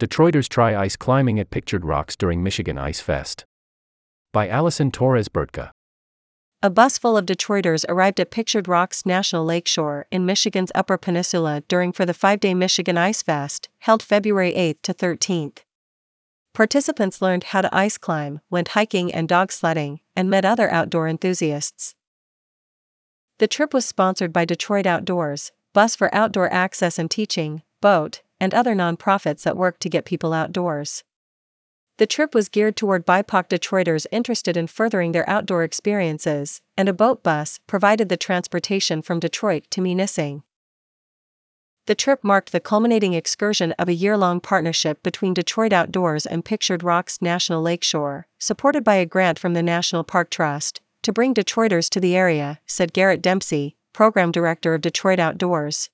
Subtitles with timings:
[0.00, 3.44] Detroiters try ice climbing at pictured rocks during Michigan Ice Fest.
[4.32, 5.70] By Allison Torres Burtka.
[6.64, 11.62] A bus full of Detroiters arrived at Pictured Rocks National Lakeshore in Michigan's Upper Peninsula
[11.68, 15.58] during for the five-day Michigan Ice Fest, held February 8 to 13th.
[16.54, 21.06] Participants learned how to ice climb, went hiking and dog sledding, and met other outdoor
[21.06, 21.94] enthusiasts.
[23.38, 28.54] The trip was sponsored by Detroit Outdoors, Bus for Outdoor Access and Teaching, BOAT, and
[28.54, 31.04] other nonprofits that work to get people outdoors.
[31.96, 36.92] The trip was geared toward BIPOC Detroiters interested in furthering their outdoor experiences, and a
[36.92, 40.42] boat bus provided the transportation from Detroit to Munising.
[41.86, 46.44] The trip marked the culminating excursion of a year long partnership between Detroit Outdoors and
[46.44, 51.34] Pictured Rocks National Lakeshore, supported by a grant from the National Park Trust, to bring
[51.34, 55.90] Detroiters to the area, said Garrett Dempsey, Program Director of Detroit Outdoors.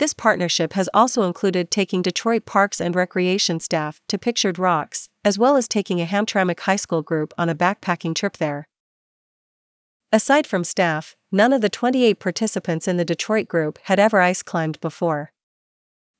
[0.00, 5.38] This partnership has also included taking Detroit Parks and Recreation staff to Pictured Rocks, as
[5.38, 8.66] well as taking a Hamtramck High School group on a backpacking trip there.
[10.10, 14.42] Aside from staff, none of the 28 participants in the Detroit group had ever ice
[14.42, 15.32] climbed before.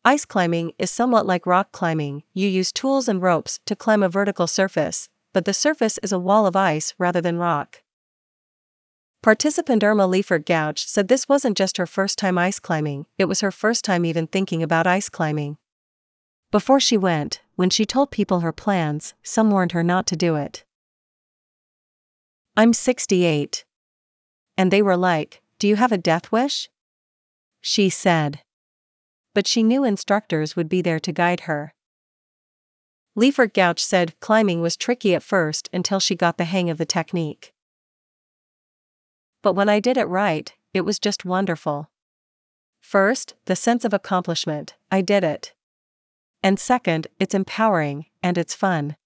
[0.04, 4.10] Ice climbing is somewhat like rock climbing, you use tools and ropes to climb a
[4.10, 7.80] vertical surface, but the surface is a wall of ice rather than rock.
[9.22, 13.42] Participant Irma Liefert Gouch said this wasn't just her first time ice climbing, it was
[13.42, 15.58] her first time even thinking about ice climbing.
[16.50, 20.36] Before she went, when she told people her plans, some warned her not to do
[20.36, 20.64] it.
[22.56, 23.66] I'm 68.
[24.56, 26.70] And they were like, Do you have a death wish?
[27.60, 28.40] She said.
[29.34, 31.74] But she knew instructors would be there to guide her.
[33.14, 36.86] Liefert Gouch said climbing was tricky at first until she got the hang of the
[36.86, 37.52] technique.
[39.42, 41.90] But when I did it right, it was just wonderful.
[42.80, 45.54] First, the sense of accomplishment I did it.
[46.42, 48.96] And second, it's empowering, and it's fun.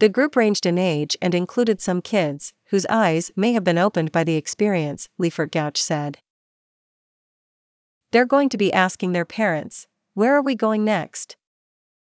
[0.00, 4.10] The group ranged in age and included some kids, whose eyes may have been opened
[4.10, 6.18] by the experience, Liefert Gouch said.
[8.10, 11.36] They're going to be asking their parents, Where are we going next?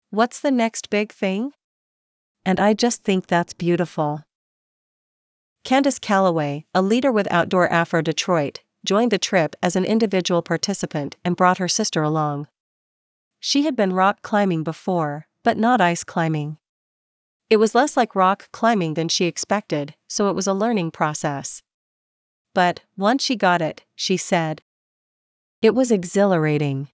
[0.09, 1.53] What's the next big thing?
[2.45, 4.26] And I just think that's beautiful.
[5.63, 11.15] Candace Calloway, a leader with Outdoor Afro Detroit, joined the trip as an individual participant
[11.25, 12.47] and brought her sister along.
[13.39, 16.57] She had been rock climbing before, but not ice climbing.
[17.49, 21.63] It was less like rock climbing than she expected, so it was a learning process.
[22.53, 24.61] But, once she got it, she said,
[25.61, 26.89] it was exhilarating.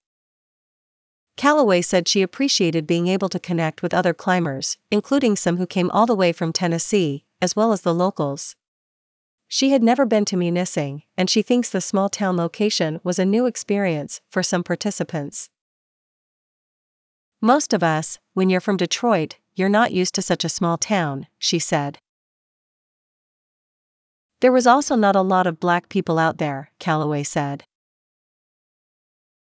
[1.35, 5.89] Calloway said she appreciated being able to connect with other climbers, including some who came
[5.91, 8.55] all the way from Tennessee, as well as the locals.
[9.49, 13.25] She had never been to Munising, and she thinks the small town location was a
[13.25, 15.49] new experience for some participants.
[17.41, 21.27] Most of us, when you're from Detroit, you're not used to such a small town,
[21.37, 21.97] she said.
[24.39, 27.65] There was also not a lot of black people out there, Calloway said.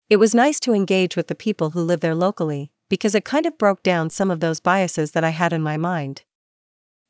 [0.10, 3.46] It was nice to engage with the people who live there locally, because it kind
[3.46, 6.24] of broke down some of those biases that I had in my mind.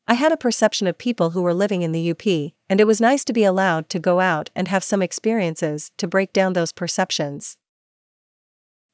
[0.10, 2.26] I had a perception of people who were living in the UP,
[2.68, 6.08] and it was nice to be allowed to go out and have some experiences to
[6.08, 7.58] break down those perceptions.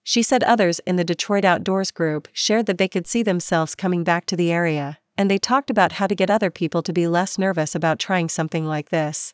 [0.04, 4.04] She said others in the Detroit Outdoors group shared that they could see themselves coming
[4.04, 7.08] back to the area, and they talked about how to get other people to be
[7.08, 9.34] less nervous about trying something like this.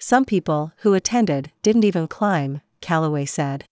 [0.00, 3.66] Some people who attended didn't even climb, Calloway said.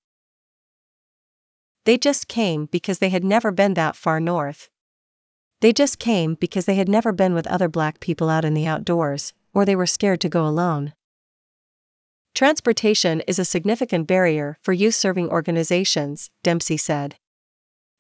[1.87, 4.71] They just came because they had never been that far north.
[5.67, 8.69] They just came because they had never been with other black people out in the
[8.69, 10.93] outdoors, or they were scared to go alone.
[12.37, 17.17] Transportation is a significant barrier for youth serving organizations, Dempsey said.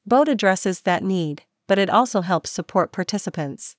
[0.06, 3.74] BOAT addresses that need, but it also helps support participants.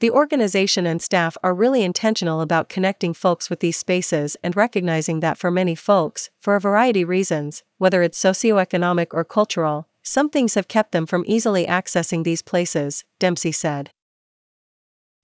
[0.00, 5.20] The organization and staff are really intentional about connecting folks with these spaces and recognizing
[5.20, 10.30] that for many folks, for a variety of reasons, whether it's socioeconomic or cultural, some
[10.30, 13.90] things have kept them from easily accessing these places, Dempsey said.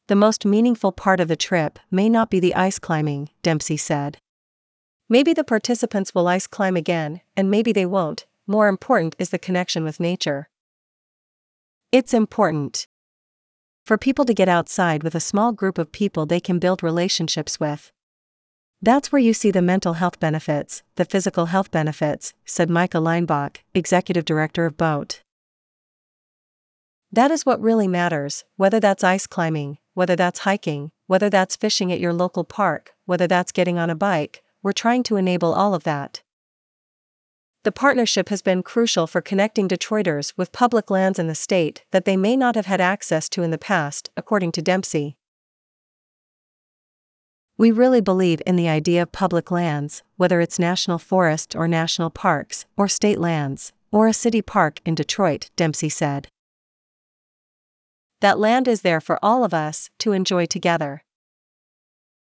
[0.09, 4.19] The most meaningful part of the trip may not be the ice climbing, Dempsey said.
[5.09, 9.39] Maybe the participants will ice climb again, and maybe they won't, more important is the
[9.39, 10.49] connection with nature.
[11.93, 12.89] It's important
[13.87, 17.61] for people to get outside with a small group of people they can build relationships
[17.61, 17.93] with.
[18.85, 23.63] That's where you see the mental health benefits, the physical health benefits, said Micah Leinbach,
[23.75, 25.23] executive director of BOAT.
[27.13, 31.93] That is what really matters, whether that's ice climbing, whether that's hiking, whether that's fishing
[31.93, 35.75] at your local park, whether that's getting on a bike, we're trying to enable all
[35.75, 36.23] of that.
[37.63, 42.05] The partnership has been crucial for connecting Detroiters with public lands in the state that
[42.05, 45.17] they may not have had access to in the past, according to Dempsey.
[47.63, 52.11] We really believe in the idea of public lands, whether it's national forest or national
[52.11, 56.27] parks, or state lands, or a city park in Detroit, Dempsey said.
[58.21, 61.05] That land is there for all of us to enjoy together.